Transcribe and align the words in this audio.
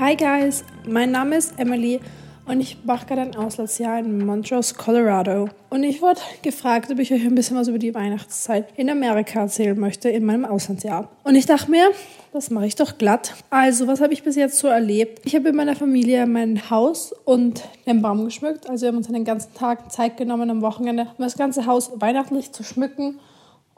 Hi 0.00 0.14
guys, 0.14 0.62
mein 0.86 1.10
Name 1.10 1.34
ist 1.34 1.58
Emily 1.58 1.98
und 2.46 2.60
ich 2.60 2.76
mache 2.84 3.04
gerade 3.04 3.22
ein 3.22 3.34
Auslandsjahr 3.34 3.98
in 3.98 4.24
Montrose, 4.24 4.76
Colorado. 4.76 5.48
Und 5.70 5.82
ich 5.82 6.00
wurde 6.00 6.20
gefragt, 6.42 6.92
ob 6.92 7.00
ich 7.00 7.12
euch 7.12 7.26
ein 7.26 7.34
bisschen 7.34 7.56
was 7.56 7.66
über 7.66 7.80
die 7.80 7.92
Weihnachtszeit 7.92 8.68
in 8.76 8.90
Amerika 8.90 9.40
erzählen 9.40 9.76
möchte 9.76 10.08
in 10.08 10.24
meinem 10.24 10.44
Auslandsjahr. 10.44 11.08
Und 11.24 11.34
ich 11.34 11.46
dachte 11.46 11.72
mir, 11.72 11.90
das 12.32 12.48
mache 12.50 12.66
ich 12.66 12.76
doch 12.76 12.96
glatt. 12.96 13.34
Also, 13.50 13.88
was 13.88 14.00
habe 14.00 14.12
ich 14.12 14.22
bis 14.22 14.36
jetzt 14.36 14.60
so 14.60 14.68
erlebt? 14.68 15.22
Ich 15.24 15.34
habe 15.34 15.46
mit 15.46 15.56
meiner 15.56 15.74
Familie 15.74 16.26
mein 16.26 16.70
Haus 16.70 17.12
und 17.24 17.64
den 17.84 18.00
Baum 18.00 18.24
geschmückt. 18.24 18.70
Also, 18.70 18.82
wir 18.82 18.90
haben 18.90 18.98
uns 18.98 19.08
den 19.08 19.24
ganzen 19.24 19.52
Tag 19.54 19.90
Zeit 19.90 20.16
genommen 20.16 20.48
am 20.48 20.62
Wochenende, 20.62 21.08
um 21.18 21.24
das 21.24 21.36
ganze 21.36 21.66
Haus 21.66 21.90
weihnachtlich 21.96 22.52
zu 22.52 22.62
schmücken 22.62 23.18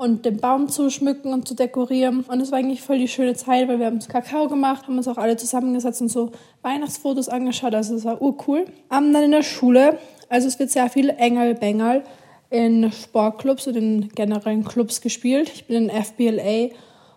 und 0.01 0.25
den 0.25 0.39
Baum 0.39 0.71
zu 0.71 0.89
schmücken 0.89 1.31
und 1.35 1.47
zu 1.47 1.55
dekorieren. 1.55 2.25
Und 2.27 2.41
es 2.41 2.51
war 2.51 2.59
eigentlich 2.59 2.81
voll 2.81 2.97
die 2.97 3.07
schöne 3.07 3.35
Zeit, 3.35 3.69
weil 3.69 3.79
wir 3.79 3.85
haben 3.85 3.99
Kakao 3.99 4.49
gemacht, 4.49 4.87
haben 4.87 4.97
uns 4.97 5.07
auch 5.07 5.19
alle 5.19 5.37
zusammengesetzt 5.37 6.01
und 6.01 6.09
so 6.09 6.33
Weihnachtsfotos 6.63 7.29
angeschaut. 7.29 7.75
Also 7.75 7.97
es 7.97 8.07
war 8.07 8.23
urcool. 8.23 8.65
Um, 8.89 9.13
dann 9.13 9.25
in 9.25 9.31
der 9.31 9.43
Schule, 9.43 9.99
also 10.31 10.49
es 10.49 10.59
wird 10.59 10.71
sehr 10.71 10.89
viel 10.89 11.11
Engel-Bengel 11.11 12.03
in 12.49 12.91
Sportclubs 12.91 13.67
und 13.67 13.77
in 13.77 14.09
generellen 14.09 14.65
Clubs 14.65 15.03
gespielt. 15.03 15.51
Ich 15.55 15.67
bin 15.67 15.91
in 15.91 16.03
FBLA 16.03 16.75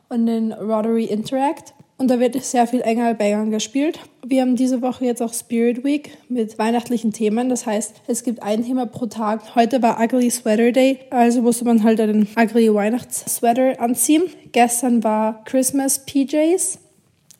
und 0.09 0.27
in 0.27 0.51
Rotary 0.51 1.05
Interact. 1.05 1.73
Und 1.97 2.09
da 2.09 2.19
wird 2.19 2.41
sehr 2.43 2.67
viel 2.67 2.81
enger 2.81 3.13
Bangern 3.13 3.51
gespielt. 3.51 3.99
Wir 4.25 4.41
haben 4.41 4.55
diese 4.55 4.81
Woche 4.81 5.05
jetzt 5.05 5.21
auch 5.21 5.33
Spirit 5.33 5.83
Week 5.83 6.17
mit 6.27 6.57
weihnachtlichen 6.57 7.13
Themen. 7.13 7.49
Das 7.49 7.65
heißt, 7.65 8.01
es 8.07 8.23
gibt 8.23 8.41
ein 8.41 8.63
Thema 8.65 8.85
pro 8.85 9.05
Tag. 9.05 9.55
Heute 9.55 9.81
war 9.81 10.01
Ugly 10.01 10.31
Sweater 10.31 10.71
Day, 10.71 10.99
also 11.11 11.41
musste 11.41 11.65
man 11.65 11.83
halt 11.83 12.01
einen 12.01 12.27
ugly 12.35 12.73
Weihnachtssweater 12.73 13.79
anziehen. 13.79 14.23
Gestern 14.51 15.03
war 15.03 15.43
Christmas 15.45 16.05
PJs. 16.05 16.79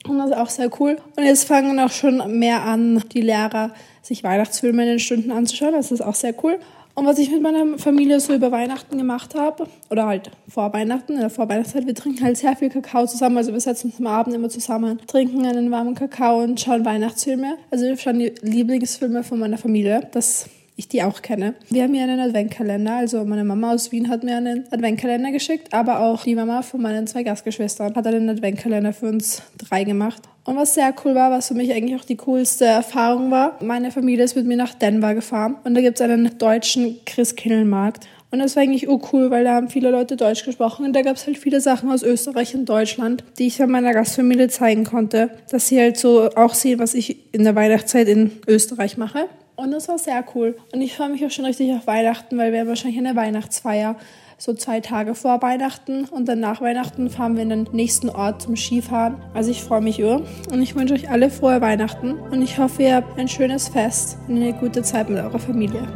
Und 0.07 0.17
das 0.17 0.31
ist 0.31 0.37
auch 0.37 0.49
sehr 0.49 0.69
cool. 0.79 0.97
Und 1.15 1.23
jetzt 1.23 1.45
fangen 1.45 1.79
auch 1.79 1.91
schon 1.91 2.39
mehr 2.39 2.63
an, 2.63 3.03
die 3.13 3.21
Lehrer 3.21 3.71
sich 4.01 4.23
Weihnachtsfilme 4.23 4.83
in 4.83 4.89
den 4.89 4.99
Stunden 4.99 5.31
anzuschauen. 5.31 5.73
Das 5.73 5.91
ist 5.91 6.01
auch 6.01 6.15
sehr 6.15 6.35
cool. 6.43 6.59
Und 6.95 7.07
was 7.07 7.17
ich 7.17 7.31
mit 7.31 7.41
meiner 7.41 7.79
Familie 7.79 8.19
so 8.19 8.35
über 8.35 8.51
Weihnachten 8.51 8.97
gemacht 8.97 9.33
habe, 9.33 9.67
oder 9.89 10.05
halt 10.05 10.29
vor 10.47 10.71
Weihnachten, 10.73 11.13
in 11.13 11.19
der 11.19 11.31
Vorweihnachtszeit, 11.31 11.87
wir 11.87 11.95
trinken 11.95 12.23
halt 12.23 12.37
sehr 12.37 12.55
viel 12.55 12.69
Kakao 12.69 13.07
zusammen. 13.07 13.37
Also 13.37 13.51
wir 13.51 13.59
setzen 13.59 13.87
uns 13.87 13.99
am 13.99 14.07
Abend 14.07 14.35
immer 14.35 14.49
zusammen, 14.49 14.99
trinken 15.07 15.45
einen 15.45 15.71
warmen 15.71 15.95
Kakao 15.95 16.43
und 16.43 16.59
schauen 16.59 16.85
Weihnachtsfilme. 16.85 17.57
Also 17.71 17.85
wir 17.85 17.97
schauen 17.97 18.19
die 18.19 18.33
Lieblingsfilme 18.41 19.23
von 19.23 19.39
meiner 19.39 19.57
Familie. 19.57 20.07
Das 20.11 20.49
ich 20.75 20.87
die 20.87 21.03
auch 21.03 21.21
kenne. 21.21 21.53
Wir 21.69 21.83
haben 21.83 21.93
hier 21.93 22.03
einen 22.03 22.19
Adventkalender, 22.19 22.95
also 22.95 23.23
meine 23.25 23.43
Mama 23.43 23.73
aus 23.73 23.91
Wien 23.91 24.09
hat 24.09 24.23
mir 24.23 24.37
einen 24.37 24.65
Adventkalender 24.71 25.31
geschickt, 25.31 25.73
aber 25.73 25.99
auch 25.99 26.23
die 26.23 26.35
Mama 26.35 26.63
von 26.63 26.81
meinen 26.81 27.05
zwei 27.05 27.23
Gastgeschwistern 27.23 27.95
hat 27.95 28.07
einen 28.07 28.29
Adventkalender 28.29 28.93
für 28.93 29.07
uns 29.07 29.43
drei 29.57 29.83
gemacht. 29.83 30.23
Und 30.45 30.57
was 30.57 30.73
sehr 30.73 30.93
cool 31.03 31.15
war, 31.15 31.31
was 31.31 31.47
für 31.47 31.53
mich 31.53 31.71
eigentlich 31.71 31.99
auch 31.99 32.05
die 32.05 32.17
coolste 32.17 32.65
Erfahrung 32.65 33.31
war, 33.31 33.57
meine 33.61 33.91
Familie 33.91 34.25
ist 34.25 34.35
mit 34.35 34.45
mir 34.45 34.57
nach 34.57 34.73
Denver 34.73 35.15
gefahren 35.15 35.55
und 35.63 35.73
da 35.73 35.81
gibt 35.81 35.99
es 35.99 36.01
einen 36.01 36.37
deutschen 36.37 36.99
Christkindlmarkt. 37.05 38.07
Und 38.29 38.39
das 38.39 38.55
war 38.55 38.63
eigentlich 38.63 38.89
cool, 38.89 39.29
weil 39.29 39.43
da 39.43 39.53
haben 39.53 39.69
viele 39.69 39.91
Leute 39.91 40.17
Deutsch 40.17 40.43
gesprochen 40.43 40.85
und 40.85 40.93
da 40.93 41.03
gab 41.03 41.15
es 41.15 41.27
halt 41.27 41.37
viele 41.37 41.61
Sachen 41.61 41.91
aus 41.91 42.01
Österreich 42.01 42.55
und 42.55 42.65
Deutschland, 42.65 43.23
die 43.37 43.47
ich 43.47 43.61
an 43.61 43.69
meiner 43.69 43.93
Gastfamilie 43.93 44.49
zeigen 44.49 44.83
konnte, 44.85 45.29
dass 45.51 45.67
sie 45.67 45.79
halt 45.79 45.97
so 45.97 46.31
auch 46.35 46.55
sehen, 46.55 46.79
was 46.79 46.95
ich 46.95 47.31
in 47.31 47.43
der 47.43 47.55
Weihnachtszeit 47.55 48.07
in 48.07 48.31
Österreich 48.47 48.97
mache. 48.97 49.29
Und 49.55 49.71
das 49.71 49.87
war 49.87 49.99
sehr 49.99 50.23
cool. 50.35 50.57
Und 50.73 50.81
ich 50.81 50.95
freue 50.95 51.09
mich 51.09 51.25
auch 51.25 51.31
schon 51.31 51.45
richtig 51.45 51.73
auf 51.73 51.85
Weihnachten, 51.85 52.37
weil 52.37 52.51
wir 52.51 52.61
haben 52.61 52.67
wahrscheinlich 52.67 52.97
eine 52.97 53.15
Weihnachtsfeier 53.15 53.95
so 54.37 54.53
zwei 54.53 54.81
Tage 54.81 55.15
vor 55.15 55.41
Weihnachten 55.41 56.05
und 56.05 56.27
dann 56.27 56.41
nach 56.41 56.59
Weihnachten 56.59 57.09
fahren 57.09 57.35
wir 57.35 57.43
in 57.43 57.49
den 57.49 57.69
nächsten 57.71 58.09
Ort 58.09 58.41
zum 58.41 58.57
Skifahren. 58.57 59.21
Also 59.33 59.51
ich 59.51 59.63
freue 59.63 59.79
mich 59.79 59.99
über 59.99 60.21
und 60.51 60.61
ich 60.61 60.75
wünsche 60.75 60.95
euch 60.95 61.09
alle 61.09 61.29
frohe 61.29 61.61
Weihnachten 61.61 62.13
und 62.19 62.41
ich 62.41 62.57
hoffe, 62.57 62.83
ihr 62.83 62.95
habt 62.95 63.17
ein 63.17 63.29
schönes 63.29 63.69
Fest 63.69 64.17
und 64.27 64.35
eine 64.35 64.51
gute 64.53 64.81
Zeit 64.81 65.09
mit 65.09 65.19
eurer 65.19 65.39
Familie. 65.39 65.87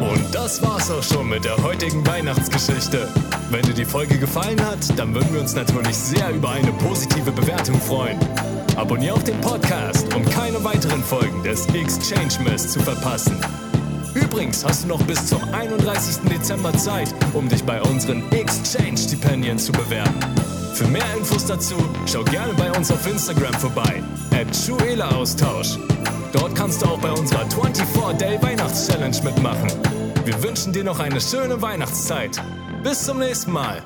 Und 0.00 0.34
das 0.34 0.62
war's 0.62 0.90
auch 0.90 1.02
schon 1.02 1.28
mit 1.28 1.44
der 1.44 1.56
heutigen 1.62 2.06
Weihnachtsgeschichte. 2.06 3.08
Wenn 3.50 3.62
dir 3.62 3.74
die 3.74 3.84
Folge 3.84 4.18
gefallen 4.18 4.60
hat, 4.64 4.78
dann 4.96 5.14
würden 5.14 5.32
wir 5.32 5.40
uns 5.40 5.56
natürlich 5.56 5.96
sehr 5.96 6.30
über 6.30 6.50
eine 6.50 6.72
positive 6.72 7.32
Bewertung 7.32 7.80
freuen. 7.80 8.18
Abonnier 8.76 9.14
auch 9.14 9.22
den 9.22 9.40
Podcast, 9.40 10.14
um 10.14 10.24
keine 10.26 10.62
weiteren 10.62 11.02
Folgen 11.02 11.42
des 11.42 11.66
Exchange 11.68 12.44
Mess 12.44 12.72
zu 12.72 12.80
verpassen. 12.80 13.38
Übrigens 14.12 14.64
hast 14.64 14.84
du 14.84 14.88
noch 14.88 15.02
bis 15.02 15.26
zum 15.26 15.42
31. 15.52 16.28
Dezember 16.30 16.72
Zeit, 16.74 17.08
um 17.32 17.48
dich 17.48 17.64
bei 17.64 17.80
unseren 17.80 18.30
Exchange-Stipendien 18.32 19.58
zu 19.58 19.72
bewerben. 19.72 20.14
Für 20.74 20.86
mehr 20.88 21.06
Infos 21.16 21.46
dazu 21.46 21.76
schau 22.06 22.22
gerne 22.24 22.52
bei 22.54 22.70
uns 22.72 22.90
auf 22.90 23.06
Instagram 23.06 23.54
vorbei, 23.54 24.02
at 24.32 25.12
Austausch. 25.14 25.78
Dort 26.32 26.54
kannst 26.54 26.82
du 26.82 26.86
auch 26.86 26.98
bei 26.98 27.10
unserer 27.10 27.44
24-Day 27.44 28.42
Weihnachts-Challenge 28.42 29.16
mitmachen. 29.24 29.72
Wir 30.26 30.42
wünschen 30.42 30.74
dir 30.74 30.84
noch 30.84 30.98
eine 30.98 31.20
schöne 31.20 31.60
Weihnachtszeit. 31.62 32.42
Bis 32.82 33.04
zum 33.04 33.20
nächsten 33.20 33.52
Mal. 33.52 33.82